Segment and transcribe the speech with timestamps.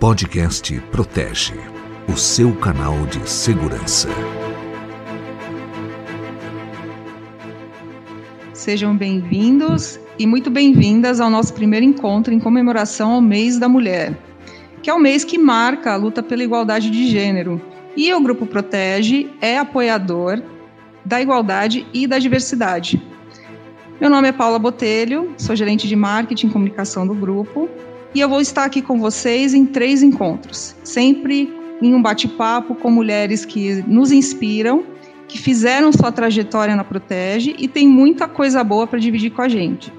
[0.00, 1.54] Podcast Protege,
[2.08, 4.08] o seu canal de segurança.
[8.52, 14.16] Sejam bem-vindos e muito bem-vindas ao nosso primeiro encontro em comemoração ao Mês da Mulher,
[14.84, 17.60] que é o mês que marca a luta pela igualdade de gênero.
[17.96, 20.40] E o Grupo Protege é apoiador
[21.04, 23.02] da igualdade e da diversidade.
[24.00, 27.68] Meu nome é Paula Botelho, sou gerente de marketing e comunicação do grupo
[28.14, 32.90] e eu vou estar aqui com vocês em três encontros, sempre em um bate-papo com
[32.90, 34.84] mulheres que nos inspiram,
[35.28, 39.48] que fizeram sua trajetória na Protege e tem muita coisa boa para dividir com a
[39.48, 39.92] gente.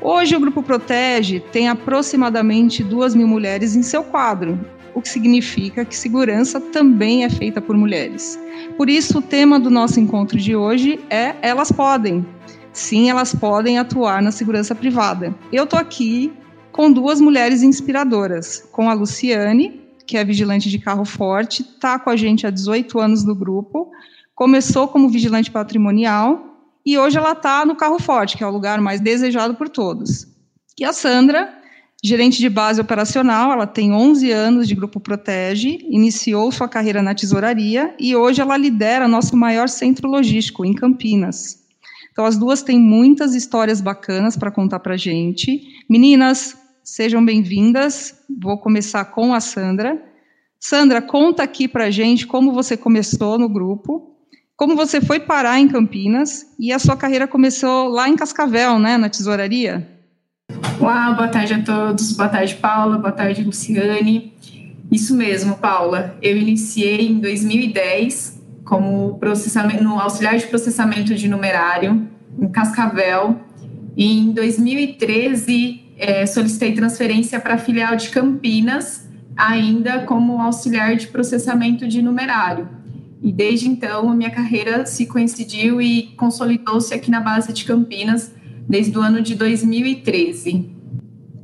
[0.00, 4.58] Hoje o Grupo Protege tem aproximadamente duas mil mulheres em seu quadro,
[4.94, 8.38] o que significa que segurança também é feita por mulheres.
[8.76, 12.26] Por isso, o tema do nosso encontro de hoje é Elas Podem.
[12.72, 15.34] Sim, elas podem atuar na segurança privada.
[15.52, 16.32] Eu estou aqui
[16.78, 22.08] com duas mulheres inspiradoras, com a Luciane, que é vigilante de carro forte, está com
[22.08, 23.90] a gente há 18 anos no grupo,
[24.32, 28.80] começou como vigilante patrimonial e hoje ela está no carro forte, que é o lugar
[28.80, 30.28] mais desejado por todos.
[30.78, 31.52] E a Sandra,
[32.00, 37.12] gerente de base operacional, ela tem 11 anos de grupo Protege, iniciou sua carreira na
[37.12, 41.58] tesouraria e hoje ela lidera nosso maior centro logístico em Campinas.
[42.12, 45.60] Então as duas têm muitas histórias bacanas para contar para gente.
[45.88, 46.56] Meninas,
[46.90, 48.14] Sejam bem-vindas.
[48.40, 50.02] Vou começar com a Sandra.
[50.58, 54.16] Sandra, conta aqui para gente como você começou no grupo,
[54.56, 58.96] como você foi parar em Campinas e a sua carreira começou lá em Cascavel, né,
[58.96, 59.86] na tesouraria.
[60.80, 62.12] Olá, boa tarde a todos.
[62.12, 62.96] Boa tarde, Paula.
[62.96, 64.32] Boa tarde, Luciane.
[64.90, 66.16] Isso mesmo, Paula.
[66.22, 72.08] Eu iniciei em 2010 como processamento, no auxiliar de processamento de numerário
[72.40, 73.38] em Cascavel.
[73.94, 81.08] E em 2013 é, solicitei transferência para a filial de Campinas, ainda como auxiliar de
[81.08, 82.68] processamento de numerário.
[83.20, 88.32] E desde então a minha carreira se coincidiu e consolidou-se aqui na base de Campinas
[88.68, 90.70] desde o ano de 2013.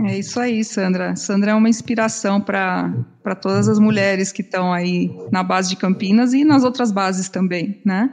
[0.06, 1.16] É isso aí, Sandra.
[1.16, 6.32] Sandra é uma inspiração para todas as mulheres que estão aí na base de Campinas
[6.32, 8.10] e nas outras bases também, né?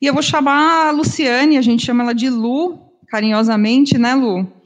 [0.00, 2.78] E eu vou chamar a Luciane, a gente chama ela de Lu,
[3.08, 4.59] carinhosamente, né, Lu?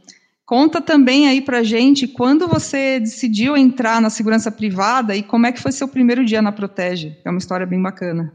[0.54, 5.50] Conta também aí para gente quando você decidiu entrar na segurança privada e como é
[5.50, 7.18] que foi seu primeiro dia na Protege.
[7.24, 8.32] É uma história bem bacana.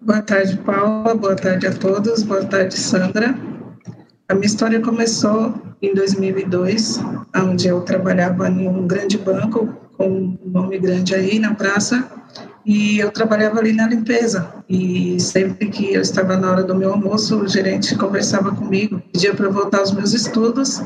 [0.00, 1.16] Boa tarde, Paula.
[1.16, 2.22] Boa tarde a todos.
[2.22, 3.34] Boa tarde, Sandra.
[4.28, 7.00] A minha história começou em 2002,
[7.34, 9.66] onde eu trabalhava em um grande banco
[9.96, 12.08] com um nome grande aí na praça
[12.64, 14.48] e eu trabalhava ali na limpeza.
[14.68, 19.34] E sempre que eu estava na hora do meu almoço, o gerente conversava comigo, pedia
[19.34, 20.80] para eu voltar aos meus estudos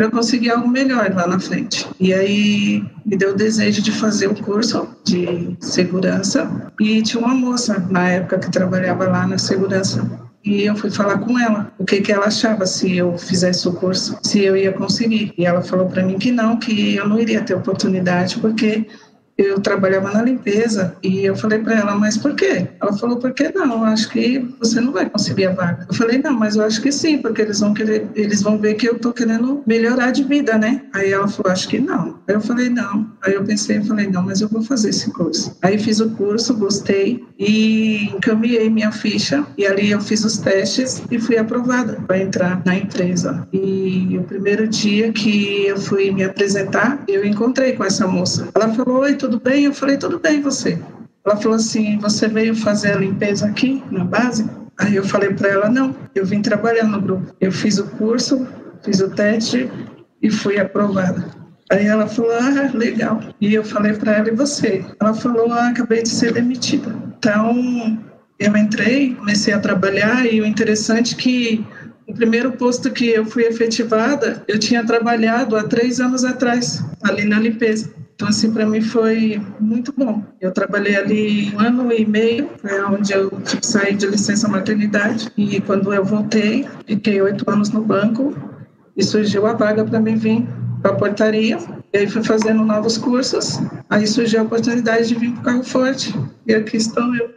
[0.00, 1.86] para conseguir algo melhor lá na frente.
[2.00, 7.34] E aí me deu o desejo de fazer o curso de segurança e tinha uma
[7.34, 10.08] moça na época que trabalhava lá na segurança
[10.42, 13.74] e eu fui falar com ela o que que ela achava se eu fizesse o
[13.74, 15.34] curso, se eu ia conseguir.
[15.36, 18.86] E ela falou para mim que não, que eu não iria ter oportunidade porque
[19.42, 22.68] eu trabalhava na limpeza e eu falei para ela, mas por quê?
[22.80, 23.84] Ela falou, por que não?
[23.84, 25.86] Acho que você não vai conseguir a vaga.
[25.88, 28.74] Eu falei, não, mas eu acho que sim, porque eles vão querer, eles vão ver
[28.74, 30.82] que eu tô querendo melhorar de vida, né?
[30.92, 32.18] Aí ela falou, acho que não.
[32.28, 33.10] Aí eu falei, não.
[33.22, 35.56] Aí eu pensei, eu falei, não, mas eu vou fazer esse curso.
[35.62, 41.02] Aí fiz o curso, gostei e encaminhei minha ficha e ali eu fiz os testes
[41.10, 43.46] e fui aprovada para entrar na empresa.
[43.52, 48.48] E o primeiro dia que eu fui me apresentar, eu encontrei com essa moça.
[48.54, 49.64] Ela falou, oi, tudo tudo bem?
[49.64, 50.76] Eu falei, tudo bem, você?
[51.24, 54.50] Ela falou assim, você veio fazer a limpeza aqui na base?
[54.76, 57.32] Aí eu falei para ela, não, eu vim trabalhar no grupo.
[57.40, 58.48] Eu fiz o curso,
[58.82, 59.70] fiz o teste
[60.20, 61.24] e fui aprovada.
[61.70, 63.20] Aí ela falou, ah, legal.
[63.40, 64.84] E eu falei para ela, e você?
[65.00, 66.92] Ela falou, ah, acabei de ser demitida.
[67.16, 68.02] Então,
[68.36, 71.66] eu entrei, comecei a trabalhar e o interessante é que
[72.08, 77.24] o primeiro posto que eu fui efetivada, eu tinha trabalhado há três anos atrás, ali
[77.24, 77.99] na limpeza.
[78.20, 80.22] Então, assim, para mim foi muito bom.
[80.42, 85.32] Eu trabalhei ali um ano e meio, foi onde eu tipo, saí de licença maternidade.
[85.38, 88.36] E quando eu voltei, fiquei oito anos no banco
[88.94, 90.46] e surgiu a vaga para mim vir
[90.82, 91.56] para a portaria.
[91.94, 93.58] E aí fui fazendo novos cursos.
[93.88, 96.14] Aí surgiu a oportunidade de vir para o Carro Forte.
[96.46, 97.30] E aqui estou eu.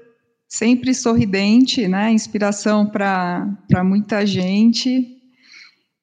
[0.50, 2.12] Sempre sorridente, né?
[2.12, 3.56] Inspiração para
[3.86, 5.23] muita gente.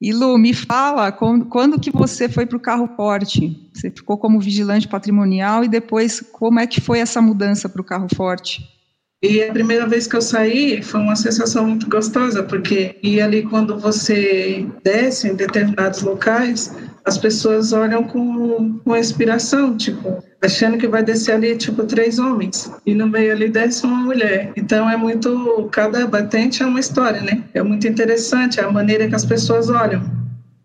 [0.01, 3.71] E Lu, me fala, quando que você foi para o carro forte?
[3.75, 7.85] Você ficou como vigilante patrimonial e depois como é que foi essa mudança para o
[7.85, 8.63] carro forte?
[9.23, 13.43] E a primeira vez que eu saí foi uma sensação muito gostosa, porque e ali
[13.43, 16.75] quando você desce em determinados locais,
[17.05, 22.73] as pessoas olham com, com inspiração, tipo, achando que vai descer ali, tipo, três homens,
[22.87, 24.53] e no meio ali desce uma mulher.
[24.57, 27.43] Então é muito, cada batente é uma história, né?
[27.55, 30.03] É muito interessante a maneira que as pessoas olham,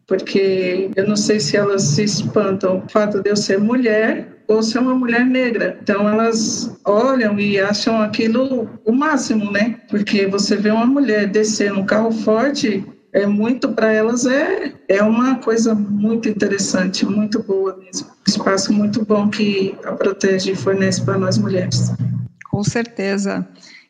[0.08, 4.62] porque eu não sei se elas se espantam o fato de eu ser mulher ou
[4.62, 5.78] ser uma mulher negra.
[5.82, 9.78] Então elas olham e acham aquilo o máximo, né?
[9.90, 15.02] Porque você vê uma mulher descer num carro forte, é muito para elas é é
[15.02, 18.08] uma coisa muito interessante, muito boa mesmo.
[18.28, 21.94] Espaço muito bom que a Protege fornece para nós mulheres.
[22.52, 23.48] Com certeza.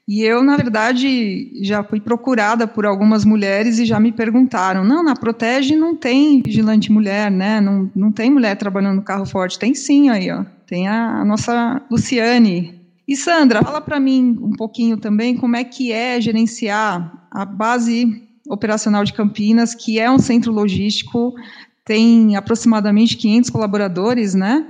[0.07, 5.03] E eu, na verdade, já fui procurada por algumas mulheres e já me perguntaram: não,
[5.03, 7.59] na Protege não tem vigilante mulher, né?
[7.59, 9.57] Não, não tem mulher trabalhando no carro forte.
[9.57, 10.45] Tem sim aí, ó.
[10.67, 12.79] Tem a, a nossa Luciane.
[13.07, 18.24] E Sandra, fala para mim um pouquinho também como é que é gerenciar a base
[18.47, 21.33] operacional de Campinas, que é um centro logístico,
[21.83, 24.65] tem aproximadamente 500 colaboradores, né?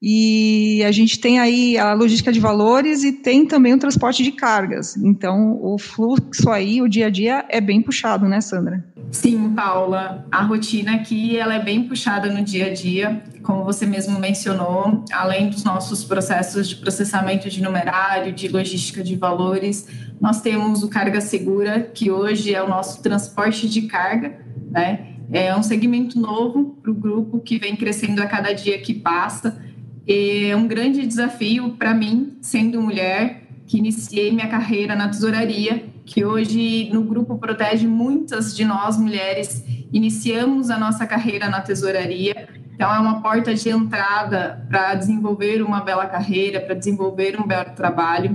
[0.00, 4.30] E a gente tem aí a logística de valores e tem também o transporte de
[4.30, 4.96] cargas.
[4.96, 8.84] Então, o fluxo aí, o dia a dia, é bem puxado, né, Sandra?
[9.10, 10.24] Sim, Paula.
[10.30, 15.04] A rotina aqui ela é bem puxada no dia a dia, como você mesmo mencionou,
[15.10, 19.88] além dos nossos processos de processamento de numerário, de logística de valores,
[20.20, 24.38] nós temos o Carga Segura, que hoje é o nosso transporte de carga,
[24.70, 25.14] né?
[25.30, 29.68] É um segmento novo para o grupo que vem crescendo a cada dia que passa
[30.08, 36.24] é um grande desafio para mim, sendo mulher, que iniciei minha carreira na tesouraria, que
[36.24, 39.62] hoje no grupo protege muitas de nós mulheres
[39.92, 42.48] iniciamos a nossa carreira na tesouraria.
[42.74, 47.74] Então é uma porta de entrada para desenvolver uma bela carreira, para desenvolver um belo
[47.76, 48.34] trabalho.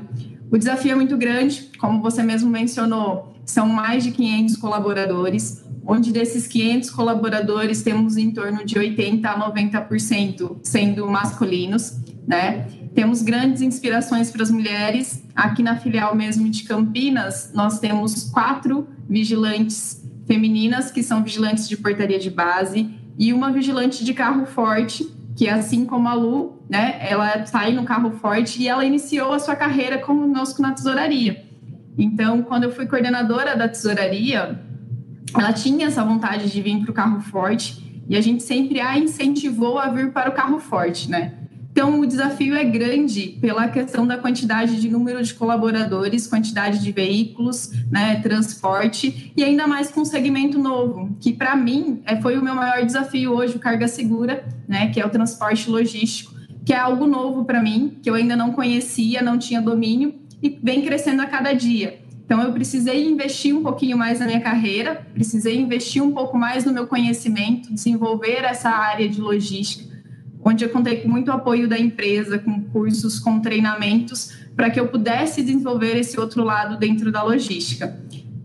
[0.54, 6.12] O desafio é muito grande, como você mesmo mencionou, são mais de 500 colaboradores onde
[6.12, 11.98] desses 500 colaboradores temos em torno de 80 a 90% sendo masculinos,
[12.28, 12.68] né?
[12.94, 15.24] Temos grandes inspirações para as mulheres.
[15.36, 21.76] Aqui na filial mesmo de Campinas, nós temos quatro vigilantes femininas que são vigilantes de
[21.78, 26.98] portaria de base e uma vigilante de carro forte, que assim como a Lu, né,
[27.02, 31.46] ela sai no carro forte e ela iniciou a sua carreira conosco na tesouraria.
[31.98, 34.60] Então, quando eu fui coordenadora da tesouraria,
[35.36, 38.98] ela tinha essa vontade de vir para o carro forte e a gente sempre a
[38.98, 41.34] incentivou a vir para o carro forte, né?
[41.74, 46.92] Então, o desafio é grande pela questão da quantidade de número de colaboradores, quantidade de
[46.92, 52.38] veículos, né, transporte, e ainda mais com um segmento novo, que para mim é, foi
[52.38, 56.74] o meu maior desafio hoje, o Carga Segura, né, que é o transporte logístico, que
[56.74, 60.84] é algo novo para mim, que eu ainda não conhecia, não tinha domínio, e vem
[60.84, 62.04] crescendo a cada dia.
[62.24, 66.66] Então, eu precisei investir um pouquinho mais na minha carreira, precisei investir um pouco mais
[66.66, 69.93] no meu conhecimento, desenvolver essa área de logística,
[70.44, 74.88] onde eu contei com muito apoio da empresa, com cursos, com treinamentos, para que eu
[74.88, 77.98] pudesse desenvolver esse outro lado dentro da logística.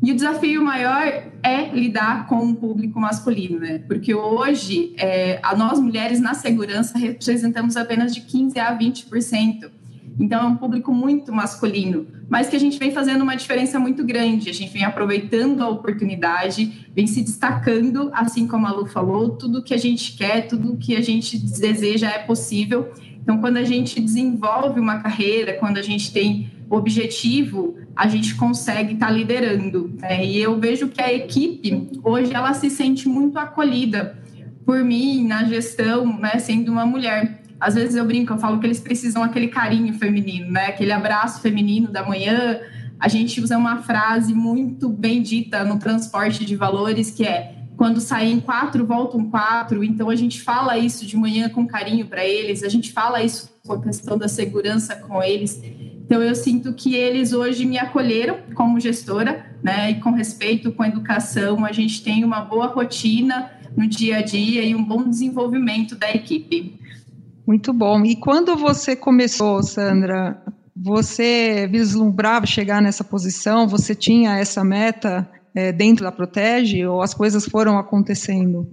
[0.03, 1.05] E o desafio maior
[1.43, 3.79] é lidar com o público masculino, né?
[3.81, 9.78] Porque hoje, é, a nós mulheres na segurança representamos apenas de 15 a 20%
[10.19, 14.05] então, é um público muito masculino, mas que a gente vem fazendo uma diferença muito
[14.05, 14.51] grande.
[14.51, 19.63] A gente vem aproveitando a oportunidade, vem se destacando, assim como a Lu falou, tudo
[19.63, 22.93] que a gente quer, tudo que a gente deseja é possível.
[23.23, 28.95] Então, quando a gente desenvolve uma carreira, quando a gente tem objetivo, a gente consegue
[28.95, 29.93] estar tá liderando.
[30.01, 30.25] Né?
[30.27, 34.19] E eu vejo que a equipe, hoje, ela se sente muito acolhida
[34.65, 38.67] por mim na gestão, né, sendo uma mulher às vezes eu brinco, eu falo que
[38.67, 40.67] eles precisam aquele carinho feminino, né?
[40.67, 42.61] Aquele abraço feminino da manhã.
[43.01, 48.01] A gente usa uma frase muito bem dita no transporte de valores que é quando
[48.01, 49.85] saem quatro, voltam quatro.
[49.85, 53.49] Então a gente fala isso de manhã com carinho para eles, a gente fala isso
[53.65, 55.63] com a questão da segurança com eles.
[56.05, 59.93] Então eu sinto que eles hoje me acolheram como gestora, né?
[59.93, 64.65] E com respeito, com educação, a gente tem uma boa rotina no dia a dia
[64.65, 66.81] e um bom desenvolvimento da equipe.
[67.49, 68.05] Muito bom.
[68.05, 70.39] E quando você começou, Sandra,
[70.77, 73.67] você vislumbrava chegar nessa posição?
[73.67, 78.69] Você tinha essa meta é, dentro da Protege ou as coisas foram acontecendo?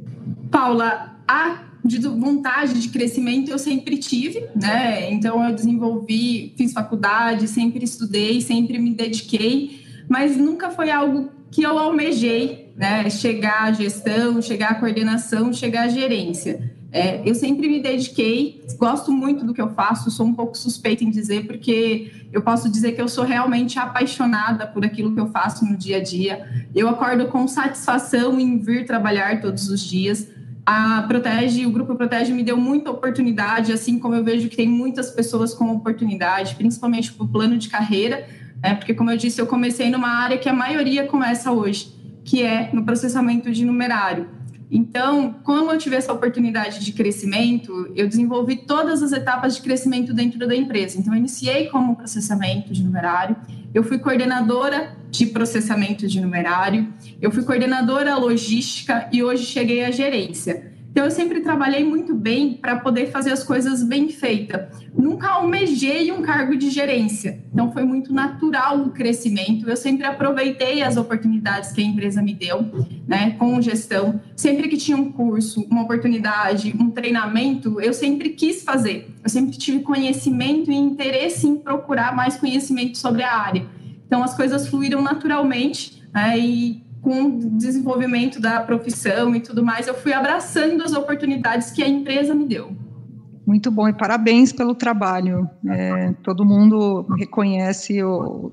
[0.51, 5.09] Paula, a de vontade de crescimento eu sempre tive, né?
[5.09, 11.63] Então eu desenvolvi, fiz faculdade, sempre estudei, sempre me dediquei, mas nunca foi algo que
[11.63, 13.09] eu almejei, né?
[13.09, 16.74] Chegar à gestão, chegar à coordenação, chegar à gerência.
[16.95, 21.03] É, eu sempre me dediquei, gosto muito do que eu faço, sou um pouco suspeita
[21.03, 25.27] em dizer, porque eu posso dizer que eu sou realmente apaixonada por aquilo que eu
[25.27, 26.49] faço no dia a dia.
[26.73, 30.29] Eu acordo com satisfação em vir trabalhar todos os dias.
[30.65, 34.69] A Protege, o Grupo Protege me deu muita oportunidade, assim como eu vejo que tem
[34.69, 38.25] muitas pessoas com oportunidade, principalmente para o plano de carreira,
[38.63, 38.73] né?
[38.73, 42.69] porque, como eu disse, eu comecei numa área que a maioria começa hoje, que é
[42.71, 44.29] no processamento de numerário.
[44.69, 50.13] Então, como eu tive essa oportunidade de crescimento, eu desenvolvi todas as etapas de crescimento
[50.13, 50.99] dentro da empresa.
[50.99, 53.35] Então, eu iniciei como processamento de numerário,
[53.73, 56.91] eu fui coordenadora de processamento de numerário,
[57.21, 60.74] eu fui coordenadora logística e hoje cheguei à gerência.
[60.95, 64.81] Então, eu sempre trabalhei muito bem para poder fazer as coisas bem feitas.
[64.97, 67.43] Nunca almejei um cargo de gerência.
[67.51, 69.69] Então, foi muito natural o crescimento.
[69.69, 74.21] Eu sempre aproveitei as oportunidades que a empresa me deu, né, com gestão.
[74.37, 79.13] Sempre que tinha um curso, uma oportunidade, um treinamento, eu sempre quis fazer.
[79.21, 83.65] Eu sempre tive conhecimento e interesse em procurar mais conhecimento sobre a área.
[84.07, 86.01] Então, as coisas fluíram naturalmente.
[86.13, 91.69] Né, e com o desenvolvimento da profissão e tudo mais, eu fui abraçando as oportunidades
[91.69, 92.75] que a empresa me deu.
[93.45, 95.47] Muito bom e parabéns pelo trabalho.
[95.69, 98.51] É, todo mundo reconhece o,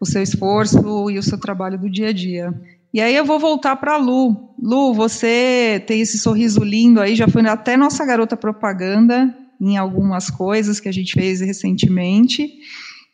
[0.00, 2.58] o seu esforço e o seu trabalho do dia a dia.
[2.92, 4.54] E aí eu vou voltar para Lu.
[4.58, 10.30] Lu, você tem esse sorriso lindo aí, já foi até nossa garota propaganda em algumas
[10.30, 12.50] coisas que a gente fez recentemente.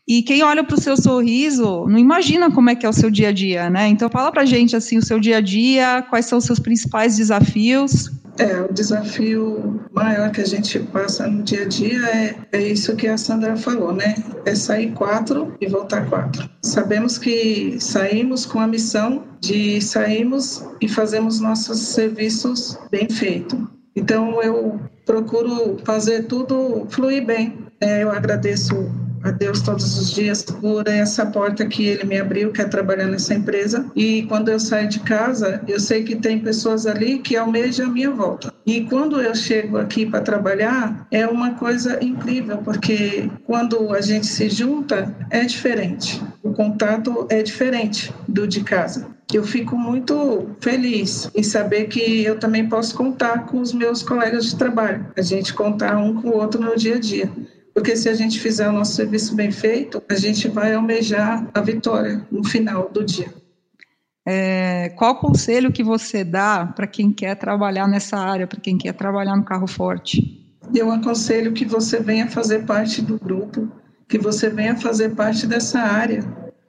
[0.08, 3.10] E quem olha para o seu sorriso não imagina como é que é o seu
[3.10, 3.88] dia a dia, né?
[3.88, 7.16] Então fala para gente assim o seu dia a dia, quais são os seus principais
[7.16, 8.12] desafios.
[8.38, 12.94] É, o desafio maior que a gente passa no dia a dia é, é isso
[12.94, 14.14] que a Sandra falou, né?
[14.44, 16.48] É sair quatro e voltar quatro.
[16.62, 23.58] Sabemos que saímos com a missão de sairmos e fazemos nossos serviços bem feitos.
[23.96, 27.58] Então eu procuro fazer tudo fluir bem.
[27.80, 28.74] É, eu agradeço
[29.26, 33.06] a Deus todos os dias por essa porta que Ele me abriu, que é trabalhar
[33.06, 33.84] nessa empresa.
[33.94, 37.90] E quando eu saio de casa, eu sei que tem pessoas ali que almejam a
[37.90, 38.52] minha volta.
[38.64, 44.26] E quando eu chego aqui para trabalhar, é uma coisa incrível, porque quando a gente
[44.26, 46.22] se junta, é diferente.
[46.42, 49.06] O contato é diferente do de casa.
[49.32, 54.46] Eu fico muito feliz em saber que eu também posso contar com os meus colegas
[54.46, 55.06] de trabalho.
[55.16, 57.30] A gente contar um com o outro no dia a dia.
[57.76, 61.60] Porque se a gente fizer o nosso serviço bem feito, a gente vai almejar a
[61.60, 63.30] vitória no final do dia.
[64.26, 68.94] É, qual conselho que você dá para quem quer trabalhar nessa área, para quem quer
[68.94, 70.56] trabalhar no carro forte?
[70.74, 73.70] Eu aconselho que você venha fazer parte do grupo,
[74.08, 76.24] que você venha fazer parte dessa área,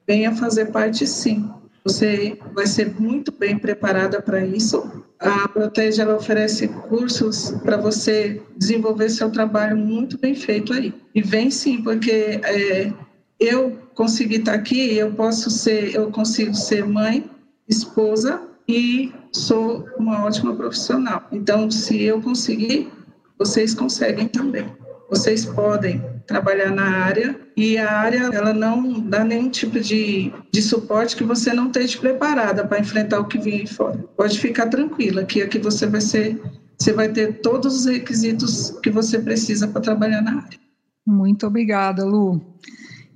[0.06, 1.50] venha fazer parte sim.
[1.86, 9.10] Você vai ser muito bem preparada para isso a Protege oferece cursos para você desenvolver
[9.10, 10.94] seu trabalho muito bem feito aí.
[11.16, 12.94] E vem sim, porque é,
[13.40, 17.30] eu consegui estar tá aqui, eu posso ser, eu consigo ser mãe,
[17.68, 21.28] esposa e sou uma ótima profissional.
[21.32, 22.92] Então, se eu conseguir,
[23.40, 24.66] vocês conseguem também.
[25.10, 30.62] Vocês podem trabalhar na área e a área ela não dá nenhum tipo de, de
[30.62, 33.98] suporte que você não esteja preparada para enfrentar o que vem fora.
[34.16, 36.40] Pode ficar tranquila que aqui você vai ser
[36.78, 40.60] você vai ter todos os requisitos que você precisa para trabalhar na área.
[41.04, 42.40] Muito obrigada, Lu.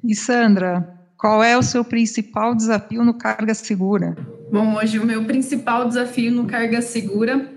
[0.03, 4.15] E Sandra, qual é o seu principal desafio no Carga Segura?
[4.51, 7.51] Bom, hoje o meu principal desafio no Carga Segura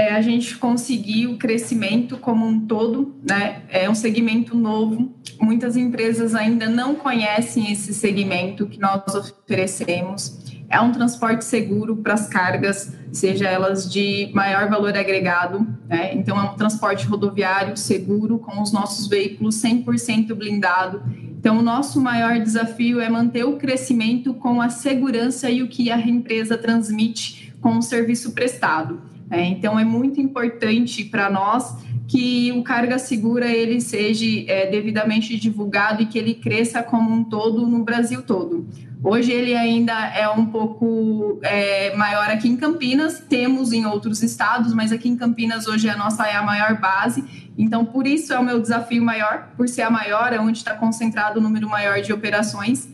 [0.00, 3.60] é a gente conseguir o crescimento como um todo, né?
[3.68, 5.14] É um segmento novo.
[5.38, 10.40] Muitas empresas ainda não conhecem esse segmento que nós oferecemos.
[10.70, 16.14] É um transporte seguro para as cargas, seja elas de maior valor agregado, né?
[16.14, 21.02] Então é um transporte rodoviário seguro com os nossos veículos 100% blindado.
[21.38, 25.90] Então o nosso maior desafio é manter o crescimento com a segurança e o que
[25.90, 29.09] a empresa transmite com o serviço prestado.
[29.30, 31.76] É, então é muito importante para nós
[32.08, 37.22] que o carga segura ele seja é, devidamente divulgado e que ele cresça como um
[37.22, 38.66] todo no Brasil todo.
[39.02, 44.74] Hoje ele ainda é um pouco é, maior aqui em Campinas, temos em outros estados,
[44.74, 47.24] mas aqui em Campinas hoje a nossa é a maior base.
[47.56, 50.74] Então, por isso é o meu desafio maior, por ser a maior, é onde está
[50.74, 52.88] concentrado o número maior de operações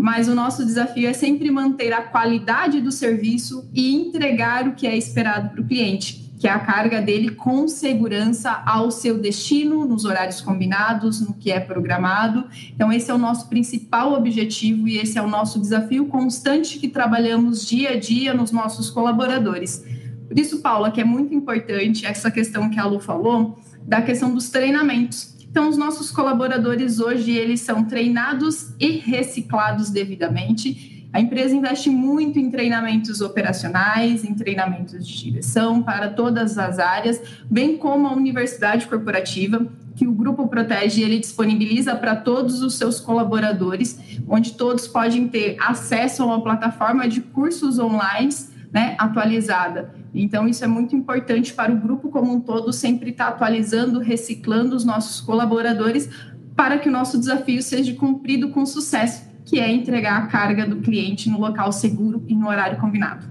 [0.00, 4.86] mas o nosso desafio é sempre manter a qualidade do serviço e entregar o que
[4.86, 9.84] é esperado para o cliente, que é a carga dele com segurança ao seu destino,
[9.84, 12.46] nos horários combinados, no que é programado.
[12.74, 16.88] Então, esse é o nosso principal objetivo e esse é o nosso desafio constante que
[16.88, 19.84] trabalhamos dia a dia nos nossos colaboradores.
[20.26, 24.32] Por isso, Paula, que é muito importante essa questão que a Lu falou, da questão
[24.32, 25.29] dos treinamentos.
[25.50, 31.08] Então, os nossos colaboradores hoje, eles são treinados e reciclados devidamente.
[31.12, 37.20] A empresa investe muito em treinamentos operacionais, em treinamentos de direção para todas as áreas,
[37.50, 39.66] bem como a universidade corporativa,
[39.96, 45.56] que o grupo Protege ele disponibiliza para todos os seus colaboradores, onde todos podem ter
[45.60, 48.32] acesso a uma plataforma de cursos online
[48.72, 49.94] né, atualizada.
[50.14, 54.00] Então, isso é muito importante para o grupo como um todo, sempre estar tá atualizando,
[54.00, 56.08] reciclando os nossos colaboradores
[56.56, 60.76] para que o nosso desafio seja cumprido com sucesso, que é entregar a carga do
[60.76, 63.26] cliente no local seguro e no horário combinado.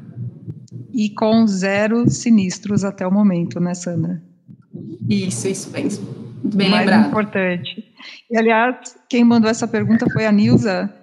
[0.91, 4.21] E com zero sinistros até o momento, né, Sandra?
[5.07, 5.87] Isso, isso, bem,
[6.43, 7.07] bem Mais lembrado.
[7.07, 7.85] importante.
[8.29, 10.93] E, aliás, quem mandou essa pergunta foi a Nilza,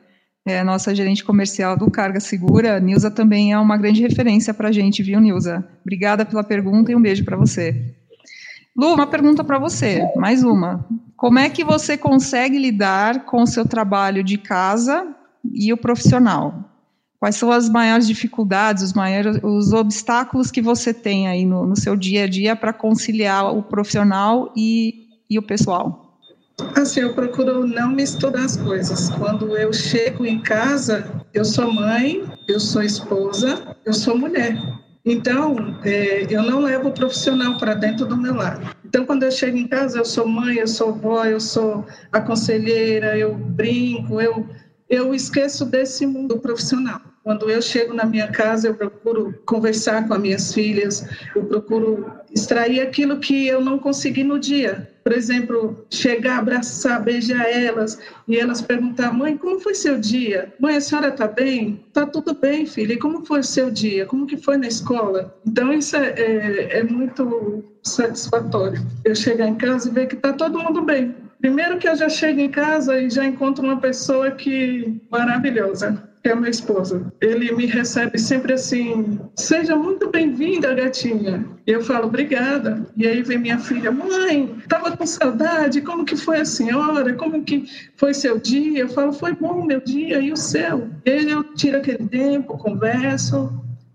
[0.47, 2.79] é, nossa gerente comercial do Carga Segura.
[2.79, 5.67] Nilza também é uma grande referência para a gente, viu, Nilza?
[5.83, 7.97] Obrigada pela pergunta e um beijo para você.
[8.77, 10.87] Lu, uma pergunta para você, mais uma.
[11.17, 15.17] Como é que você consegue lidar com o seu trabalho de casa
[15.53, 16.71] e o profissional?
[17.19, 21.75] Quais são as maiores dificuldades, os maiores os obstáculos que você tem aí no, no
[21.75, 26.06] seu dia a dia para conciliar o profissional e, e o pessoal?
[26.75, 29.11] Assim, eu procuro não misturar as coisas.
[29.11, 34.57] Quando eu chego em casa, eu sou mãe, eu sou esposa, eu sou mulher.
[35.05, 38.75] Então, é, eu não levo o profissional para dentro do meu lar.
[38.85, 42.21] Então, quando eu chego em casa, eu sou mãe, eu sou vó, eu sou a
[42.21, 44.49] conselheira, eu brinco, eu,
[44.89, 47.01] eu esqueço desse mundo profissional.
[47.27, 52.09] Quando eu chego na minha casa, eu procuro conversar com as minhas filhas, eu procuro
[52.33, 54.89] extrair aquilo que eu não consegui no dia.
[55.03, 60.55] Por exemplo, chegar, abraçar, beijar elas e elas perguntar: mãe, como foi seu dia?
[60.61, 61.85] Mãe, a senhora está bem?
[61.89, 62.93] Está tudo bem, filha.
[62.93, 64.07] E como foi seu dia?
[64.07, 65.37] Como que foi na escola?
[65.45, 68.81] Então isso é, é, é muito satisfatório.
[69.05, 71.26] Eu chegar em casa e ver que está todo mundo bem.
[71.47, 76.29] Primeiro que eu já chego em casa e já encontro uma pessoa que maravilhosa que
[76.29, 77.13] é meu esposo.
[77.21, 81.47] Ele me recebe sempre assim: seja muito bem-vinda, gatinha.
[81.65, 82.85] Eu falo, obrigada.
[82.97, 87.15] E aí vem minha filha, mãe, estava com saudade, como que foi a senhora?
[87.15, 87.65] Como que
[87.97, 88.81] foi seu dia?
[88.81, 90.91] Eu falo, foi bom meu dia e o seu.
[91.05, 93.53] E aí eu tiro aquele tempo, converso.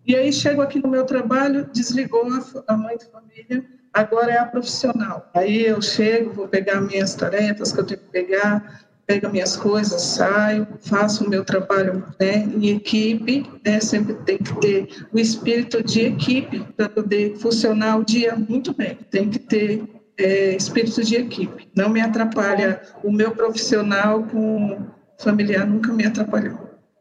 [0.07, 2.25] E aí chego aqui no meu trabalho, desligou
[2.65, 5.29] a mãe de família, agora é a profissional.
[5.33, 10.01] Aí eu chego, vou pegar minhas tarefas que eu tenho que pegar, pego minhas coisas,
[10.01, 15.83] saio, faço o meu trabalho né, em equipe, né, sempre tem que ter o espírito
[15.83, 18.97] de equipe para poder funcionar o dia muito bem.
[19.09, 19.83] Tem que ter
[20.17, 21.69] é, espírito de equipe.
[21.75, 24.79] Não me atrapalha o meu profissional com
[25.19, 26.57] familiar, nunca me atrapalhou.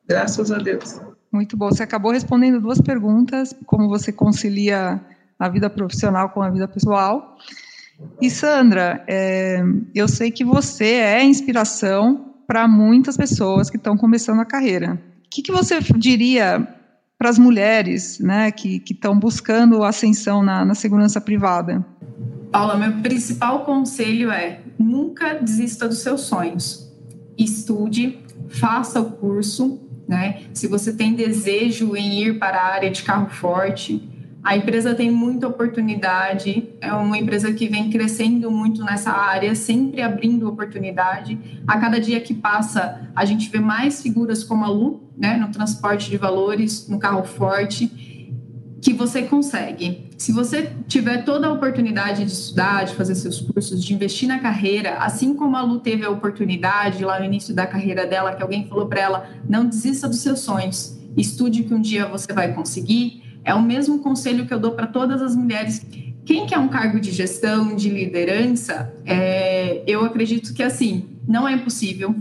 [0.08, 1.00] Graças a Deus.
[1.32, 1.68] Muito bom.
[1.70, 5.00] Você acabou respondendo duas perguntas: como você concilia
[5.40, 7.38] a vida profissional com a vida pessoal.
[8.20, 9.62] E Sandra, é,
[9.94, 15.00] eu sei que você é inspiração para muitas pessoas que estão começando a carreira.
[15.24, 16.66] O que, que você diria
[17.18, 21.84] para as mulheres né, que estão buscando ascensão na, na segurança privada?
[22.50, 26.90] Paula, meu principal conselho é nunca desista dos seus sonhos.
[27.38, 30.42] Estude, faça o curso, né?
[30.52, 34.09] Se você tem desejo em ir para a área de carro forte,
[34.42, 40.00] a empresa tem muita oportunidade, é uma empresa que vem crescendo muito nessa área, sempre
[40.00, 41.38] abrindo oportunidade.
[41.66, 45.48] A cada dia que passa, a gente vê mais figuras como a Lu, né, no
[45.48, 47.86] transporte de valores, no carro forte,
[48.80, 50.08] que você consegue.
[50.16, 54.38] Se você tiver toda a oportunidade de estudar, de fazer seus cursos, de investir na
[54.38, 58.42] carreira, assim como a Lu teve a oportunidade lá no início da carreira dela, que
[58.42, 62.54] alguém falou para ela, não desista dos seus sonhos, estude que um dia você vai
[62.54, 65.84] conseguir é o mesmo conselho que eu dou para todas as mulheres.
[66.24, 71.54] Quem quer um cargo de gestão, de liderança, é, eu acredito que assim, não é
[71.54, 72.14] impossível.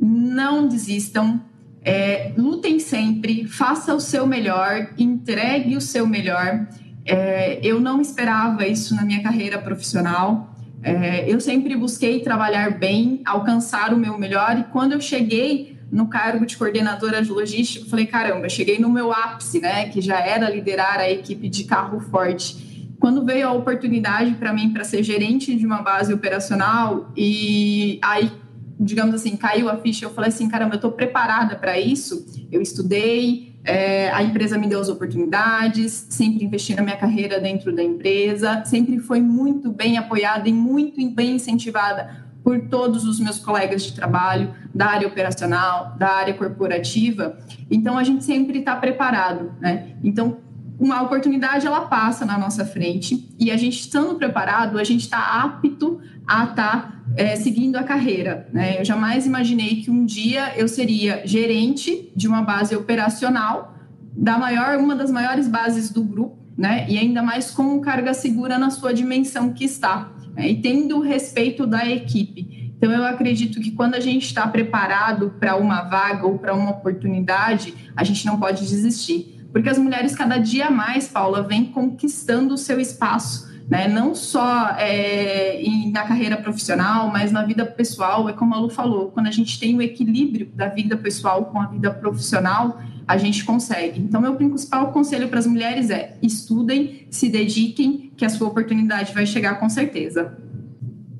[0.00, 1.40] Não desistam,
[1.82, 6.68] é, lutem sempre, faça o seu melhor, entregue o seu melhor.
[7.04, 10.54] É, eu não esperava isso na minha carreira profissional.
[10.82, 16.08] É, eu sempre busquei trabalhar bem, alcançar o meu melhor, e quando eu cheguei no
[16.08, 20.48] cargo de coordenadora de logística, falei, caramba, cheguei no meu ápice, né, que já era
[20.50, 22.68] liderar a equipe de carro forte.
[23.00, 28.30] Quando veio a oportunidade para mim para ser gerente de uma base operacional e aí,
[28.78, 32.26] digamos assim, caiu a ficha, eu falei assim, caramba, eu estou preparada para isso.
[32.50, 37.74] Eu estudei, é, a empresa me deu as oportunidades, sempre investi na minha carreira dentro
[37.74, 43.38] da empresa, sempre foi muito bem apoiada e muito bem incentivada por todos os meus
[43.38, 47.36] colegas de trabalho da área operacional, da área corporativa.
[47.68, 49.96] Então, a gente sempre está preparado, né?
[50.04, 50.36] Então,
[50.78, 55.42] uma oportunidade ela passa na nossa frente e a gente estando preparado, a gente está
[55.42, 58.48] apto a estar tá, é, seguindo a carreira.
[58.52, 58.78] Né?
[58.78, 63.74] Eu jamais imaginei que um dia eu seria gerente de uma base operacional
[64.16, 66.86] da maior, uma das maiores bases do grupo, né?
[66.88, 70.48] E ainda mais com carga segura na sua dimensão que está, né?
[70.50, 72.57] e tendo o respeito da equipe.
[72.78, 76.70] Então, eu acredito que quando a gente está preparado para uma vaga ou para uma
[76.70, 82.54] oportunidade, a gente não pode desistir porque as mulheres cada dia mais, Paula, vêm conquistando
[82.54, 83.88] o seu espaço, né?
[83.88, 88.28] Não só é, na carreira profissional, mas na vida pessoal.
[88.28, 91.60] É como a Lu falou, quando a gente tem o equilíbrio da vida pessoal com
[91.60, 94.00] a vida profissional, a gente consegue.
[94.00, 99.14] Então, meu principal conselho para as mulheres é: estudem, se dediquem, que a sua oportunidade
[99.14, 100.36] vai chegar com certeza.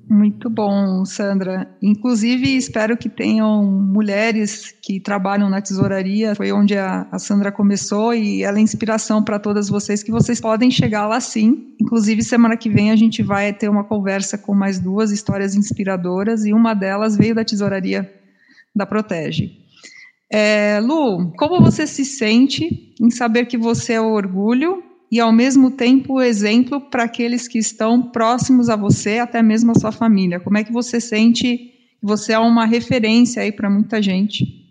[0.08, 1.68] Muito bom, Sandra.
[1.82, 6.34] Inclusive, espero que tenham mulheres que trabalham na tesouraria.
[6.34, 10.40] Foi onde a, a Sandra começou e ela é inspiração para todas vocês, que vocês
[10.40, 11.74] podem chegar lá sim.
[11.78, 16.46] Inclusive, semana que vem a gente vai ter uma conversa com mais duas histórias inspiradoras
[16.46, 18.10] e uma delas veio da tesouraria
[18.74, 19.58] da Protege.
[20.32, 25.32] É, Lu, como você se sente em saber que você é o orgulho e ao
[25.32, 30.40] mesmo tempo exemplo para aqueles que estão próximos a você, até mesmo a sua família.
[30.40, 34.66] Como é que você sente você é uma referência aí para muita gente?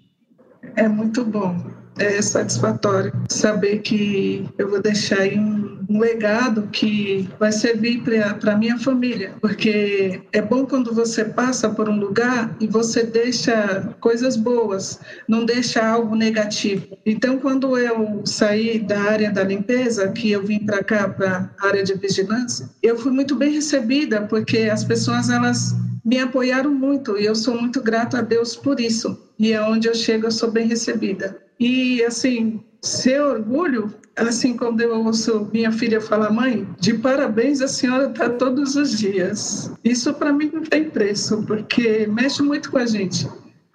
[0.76, 1.56] É muito bom,
[1.97, 8.04] é satisfatório saber que eu vou deixar aí um um legado que vai servir
[8.39, 13.04] para a minha família, porque é bom quando você passa por um lugar e você
[13.04, 16.97] deixa coisas boas, não deixa algo negativo.
[17.06, 21.67] Então, quando eu saí da área da limpeza, que eu vim para cá, para a
[21.67, 27.17] área de vigilância, eu fui muito bem recebida, porque as pessoas elas me apoiaram muito
[27.17, 29.28] e eu sou muito grata a Deus por isso.
[29.38, 31.38] E aonde é eu chego, eu sou bem recebida.
[31.60, 37.67] E assim, ser orgulho assim, quando eu ouço minha filha falar, mãe, de parabéns, a
[37.67, 39.71] senhora está todos os dias.
[39.84, 43.27] Isso para mim não tem preço, porque mexe muito com a gente.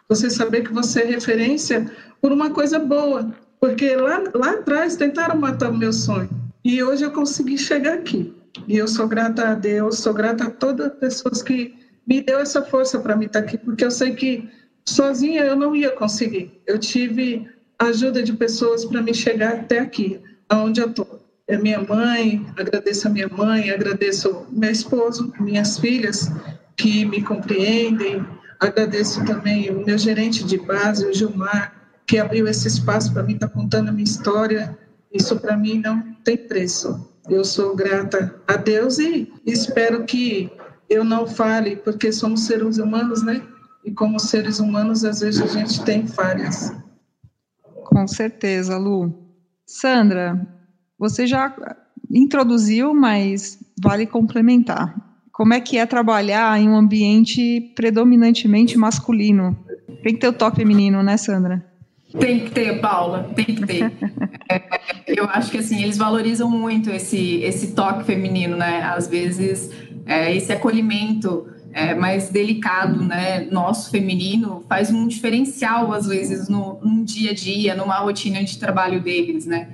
[0.09, 5.39] Você saber que você é referência por uma coisa boa, porque lá, lá atrás tentaram
[5.39, 6.31] matar o meu sonho.
[6.65, 8.35] E hoje eu consegui chegar aqui.
[8.67, 11.75] E eu sou grata a Deus, sou grata a todas as pessoas que
[12.07, 14.49] me deu essa força para mim estar aqui, porque eu sei que
[14.85, 16.61] sozinha eu não ia conseguir.
[16.67, 20.21] Eu tive ajuda de pessoas para me chegar até aqui
[20.53, 21.21] aonde eu estou.
[21.49, 26.31] É minha mãe, agradeço a minha mãe, agradeço meu esposo, minhas filhas
[26.77, 28.25] que me compreendem,
[28.61, 31.75] agradeço também o meu gerente de base, o Gilmar,
[32.07, 34.79] que abriu esse espaço para mim estar tá contando a minha história.
[35.13, 37.09] Isso para mim não tem preço.
[37.29, 40.51] Eu sou grata a Deus e espero que
[40.89, 43.43] eu não fale, porque somos seres humanos, né?
[43.85, 46.73] E como seres humanos, às vezes a gente tem falhas.
[47.85, 49.22] Com certeza, Lu.
[49.67, 50.41] Sandra,
[50.99, 51.55] você já
[52.11, 54.95] introduziu, mas vale complementar.
[55.33, 59.57] Como é que é trabalhar em um ambiente predominantemente masculino?
[60.03, 61.65] Tem que ter o toque feminino, né, Sandra?
[62.19, 63.93] Tem que ter, Paula, tem que ter.
[64.51, 64.63] é,
[65.09, 68.83] eu acho que assim, eles valorizam muito esse, esse toque feminino, né?
[68.83, 69.71] Às vezes,
[70.05, 76.81] é, esse acolhimento é, mais delicado, né, nosso feminino, faz um diferencial às vezes no,
[77.05, 79.69] dia a dia, numa rotina de trabalho deles, né?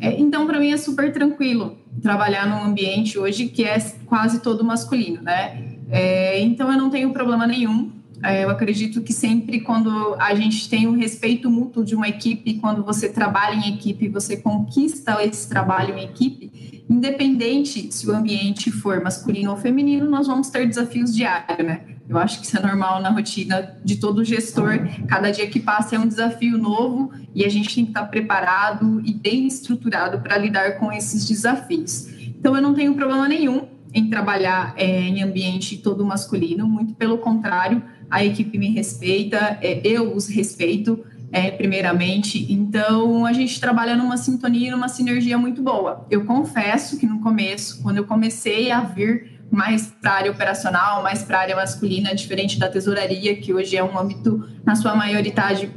[0.00, 4.64] É, então, para mim é super tranquilo trabalhar num ambiente hoje que é quase todo
[4.64, 5.76] masculino, né?
[5.90, 7.92] É, então, eu não tenho problema nenhum.
[8.22, 12.54] É, eu acredito que sempre quando a gente tem um respeito mútuo de uma equipe,
[12.54, 18.70] quando você trabalha em equipe, você conquista esse trabalho em equipe, independente se o ambiente
[18.70, 21.80] for masculino ou feminino, nós vamos ter desafios diários, né?
[22.08, 24.78] Eu acho que isso é normal na rotina de todo gestor.
[25.08, 29.00] Cada dia que passa é um desafio novo e a gente tem que estar preparado
[29.04, 32.08] e bem estruturado para lidar com esses desafios.
[32.26, 37.18] Então, eu não tenho problema nenhum em trabalhar é, em ambiente todo masculino, muito pelo
[37.18, 42.52] contrário, a equipe me respeita, é, eu os respeito é, primeiramente.
[42.52, 46.06] Então, a gente trabalha numa sintonia, numa sinergia muito boa.
[46.10, 51.02] Eu confesso que no começo, quando eu comecei a vir mais para a área operacional,
[51.02, 54.94] mais para a área masculina, diferente da tesouraria, que hoje é um âmbito, na sua
[54.94, 55.70] maioridade,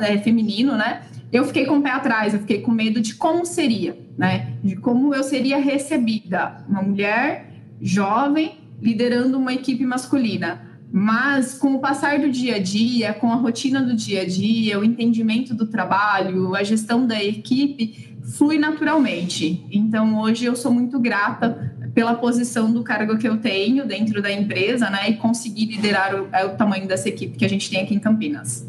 [0.00, 1.02] é, feminino, né?
[1.32, 4.52] Eu fiquei com o pé atrás, eu fiquei com medo de como seria, né?
[4.62, 7.51] De como eu seria recebida, uma mulher
[7.82, 13.36] jovem liderando uma equipe masculina mas com o passar do dia a dia, com a
[13.36, 19.66] rotina do dia a dia, o entendimento do trabalho, a gestão da equipe, flui naturalmente.
[19.72, 24.30] Então, hoje eu sou muito grata pela posição do cargo que eu tenho dentro da
[24.30, 27.80] empresa, né, e conseguir liderar o, é, o tamanho dessa equipe que a gente tem
[27.80, 28.66] aqui em Campinas.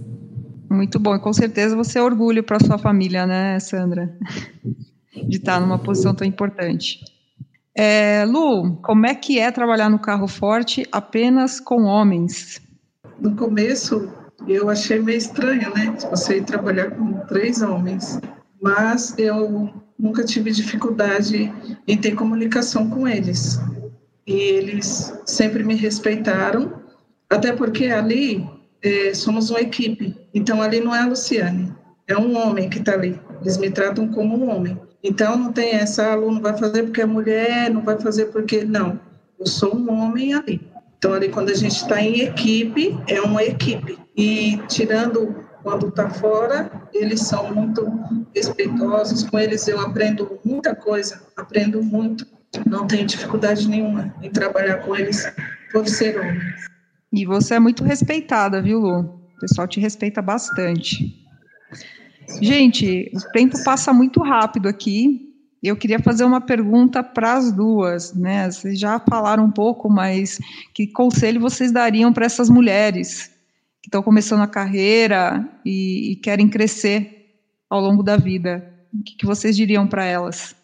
[0.70, 4.18] Muito bom, e com certeza você é orgulho para sua família, né, Sandra?
[5.28, 7.00] de estar numa posição tão importante.
[7.76, 12.62] É, Lu, como é que é trabalhar no carro forte apenas com homens?
[13.20, 14.12] No começo,
[14.48, 15.96] eu achei meio estranho, né?
[16.12, 18.20] Você ir trabalhar com três homens.
[18.62, 21.52] Mas eu nunca tive dificuldade
[21.88, 23.60] em ter comunicação com eles.
[24.28, 26.74] E eles sempre me respeitaram,
[27.30, 28.48] até porque ali
[28.82, 30.16] é, somos uma equipe.
[30.34, 31.74] Então ali não é a Luciane,
[32.08, 33.20] é um homem que está ali.
[33.42, 34.80] Eles me tratam como um homem.
[35.04, 38.64] Então não tem essa, ah, aluno vai fazer porque é mulher, não vai fazer porque.
[38.64, 39.00] Não.
[39.38, 40.62] Eu sou um homem ali.
[40.98, 44.00] Então ali quando a gente está em equipe, é uma equipe.
[44.16, 47.86] E tirando quando está fora, eles são muito
[48.34, 49.24] respeitosos.
[49.24, 52.26] Com eles eu aprendo muita coisa, aprendo muito.
[52.66, 55.26] Não tenho dificuldade nenhuma em trabalhar com eles
[55.72, 56.40] por ser homem.
[57.12, 59.00] E você é muito respeitada, viu, Lu?
[59.00, 61.23] O pessoal te respeita bastante.
[62.42, 65.30] Gente, o tempo passa muito rápido aqui.
[65.62, 68.52] Eu queria fazer uma pergunta para as duas, né?
[68.52, 70.40] Vocês já falaram um pouco, mas
[70.74, 73.32] que conselho vocês dariam para essas mulheres
[73.82, 77.38] que estão começando a carreira e, e, querem crescer
[77.70, 78.74] ao longo da vida?
[78.94, 80.56] O que, que vocês diriam para elas?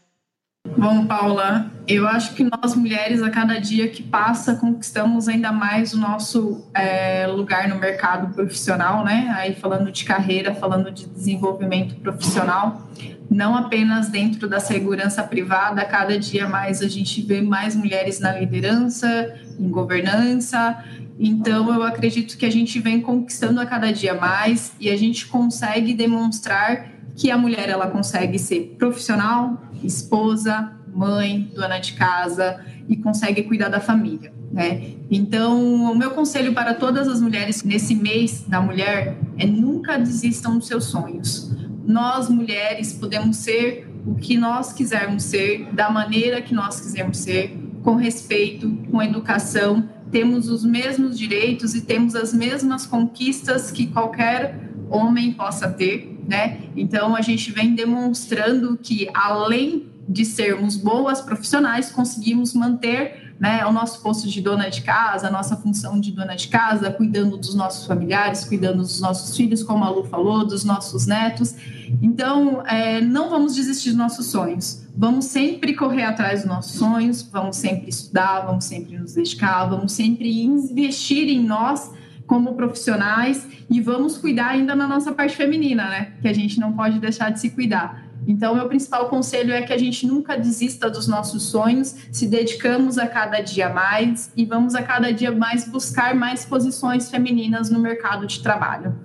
[0.67, 5.93] Bom, Paula, eu acho que nós mulheres, a cada dia que passa, conquistamos ainda mais
[5.93, 9.34] o nosso é, lugar no mercado profissional, né?
[9.38, 12.89] Aí falando de carreira, falando de desenvolvimento profissional,
[13.32, 18.38] não apenas dentro da segurança privada, cada dia mais a gente vê mais mulheres na
[18.38, 20.84] liderança, em governança.
[21.17, 25.26] Então, eu acredito que a gente vem conquistando a cada dia mais e a gente
[25.28, 32.95] consegue demonstrar que a mulher ela consegue ser profissional, esposa, mãe, dona de casa e
[32.95, 34.93] consegue cuidar da família, né?
[35.12, 40.58] Então, o meu conselho para todas as mulheres nesse mês da mulher é nunca desistam
[40.58, 41.53] dos seus sonhos.
[41.86, 47.53] Nós mulheres podemos ser o que nós quisermos ser, da maneira que nós quisermos ser,
[47.84, 54.69] com respeito, com educação, temos os mesmos direitos e temos as mesmas conquistas que qualquer
[54.89, 56.60] homem possa ter, né?
[56.76, 63.72] Então a gente vem demonstrando que além de sermos boas profissionais, conseguimos manter né, o
[63.72, 67.56] nosso posto de dona de casa, a nossa função de dona de casa, cuidando dos
[67.56, 71.56] nossos familiares, cuidando dos nossos filhos, como a Lu falou, dos nossos netos.
[72.02, 74.84] Então, é, não vamos desistir dos nossos sonhos.
[74.96, 79.94] Vamos sempre correr atrás dos nossos sonhos, vamos sempre estudar, vamos sempre nos dedicar, vamos
[79.94, 81.92] sempre investir em nós
[82.30, 86.13] como profissionais e vamos cuidar ainda na nossa parte feminina, né?
[86.22, 88.08] Que a gente não pode deixar de se cuidar.
[88.28, 93.00] Então, meu principal conselho é que a gente nunca desista dos nossos sonhos, se dedicamos
[93.00, 97.80] a cada dia mais e vamos a cada dia mais buscar mais posições femininas no
[97.80, 98.96] mercado de trabalho.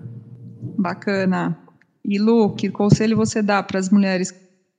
[0.77, 1.57] Bacana.
[2.05, 4.35] E Lu, que conselho você dá para as mulheres?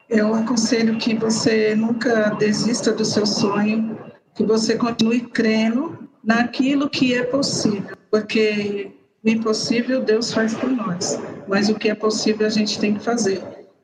[0.08, 3.98] Eu aconselho que você nunca desista do seu sonho,
[4.36, 8.92] que você continue crendo naquilo que é possível, porque
[9.26, 13.04] o impossível Deus faz por nós, mas o que é possível a gente tem que
[13.04, 13.44] fazer.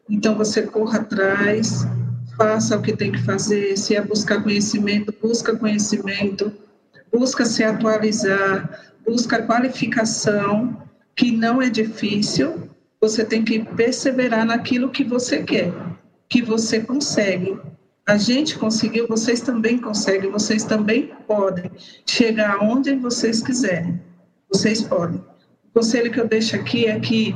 [0.09, 1.85] Então você corra atrás,
[2.37, 6.49] faça o que tem que fazer, se é buscar conhecimento, busca conhecimento,
[7.11, 10.81] busca se atualizar, busca qualificação,
[11.13, 12.69] que não é difícil,
[13.01, 15.73] você tem que perseverar naquilo que você quer,
[16.29, 17.59] que você consegue.
[18.07, 21.69] A gente conseguiu, vocês também conseguem, vocês também podem
[22.05, 23.99] chegar onde vocês quiserem.
[24.51, 25.17] Vocês podem.
[25.69, 27.35] O conselho que eu deixo aqui é que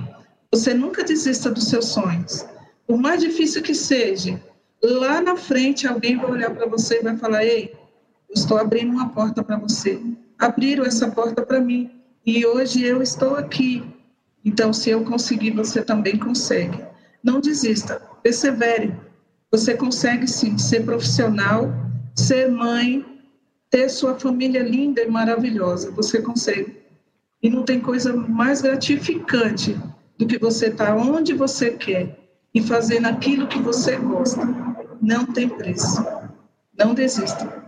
[0.51, 2.45] você nunca desista dos seus sonhos.
[2.85, 4.41] Por mais difícil que seja,
[4.83, 7.73] lá na frente alguém vai olhar para você e vai falar: Ei,
[8.29, 9.99] eu estou abrindo uma porta para você.
[10.37, 11.89] Abriram essa porta para mim
[12.25, 13.83] e hoje eu estou aqui.
[14.43, 16.79] Então, se eu conseguir, você também consegue.
[17.23, 18.93] Não desista, persevere,
[19.49, 21.73] você consegue sim ser profissional,
[22.13, 23.03] ser mãe,
[23.69, 25.91] ter sua família linda e maravilhosa.
[25.91, 26.84] Você consegue.
[27.41, 29.77] E não tem coisa mais gratificante
[30.17, 32.17] do que você estar tá onde você quer
[32.53, 34.41] e fazendo aquilo que você gosta.
[35.01, 36.05] Não tem preço.
[36.77, 37.65] Não desista.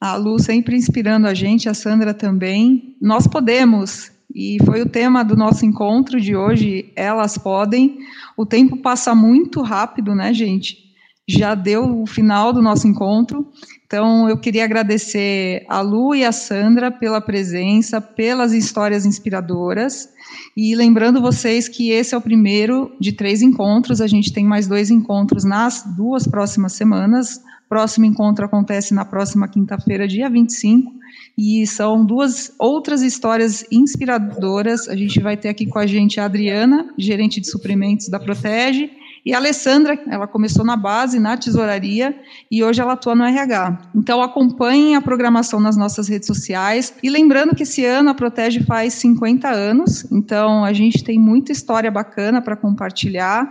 [0.00, 2.96] A Lu sempre inspirando a gente, a Sandra também.
[3.00, 7.98] Nós podemos, e foi o tema do nosso encontro de hoje, elas podem.
[8.36, 10.89] O tempo passa muito rápido, né, gente?
[11.30, 13.46] Já deu o final do nosso encontro.
[13.86, 20.08] Então, eu queria agradecer a Lu e a Sandra pela presença, pelas histórias inspiradoras.
[20.56, 24.66] E lembrando vocês que esse é o primeiro de três encontros, a gente tem mais
[24.66, 27.40] dois encontros nas duas próximas semanas.
[27.68, 30.92] Próximo encontro acontece na próxima quinta-feira, dia 25,
[31.38, 34.88] e são duas outras histórias inspiradoras.
[34.88, 38.90] A gente vai ter aqui com a gente a Adriana, gerente de suprimentos da Protege,
[39.24, 42.18] E a Alessandra, ela começou na base, na tesouraria,
[42.50, 43.90] e hoje ela atua no RH.
[43.94, 46.94] Então acompanhem a programação nas nossas redes sociais.
[47.02, 51.52] E lembrando que esse ano a Protege faz 50 anos, então a gente tem muita
[51.52, 53.50] história bacana para compartilhar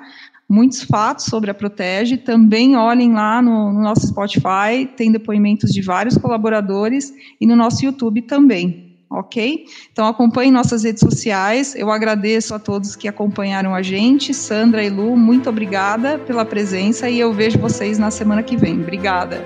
[0.49, 2.17] muitos fatos sobre a Protege.
[2.17, 7.85] Também olhem lá no, no, nosso Spotify, tem depoimentos de vários colaboradores e no nosso
[7.85, 8.88] YouTube também.
[9.09, 9.65] Ok?
[9.91, 11.75] Então acompanhem nossas redes sociais.
[11.75, 14.33] Eu agradeço a todos que acompanharam a gente.
[14.33, 18.79] Sandra e Lu, muito obrigada pela presença e eu vejo vocês na semana que vem.
[18.79, 19.43] Obrigada.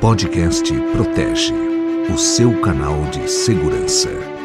[0.00, 1.68] Podcast Protege
[2.12, 4.37] o seu canal de segurança.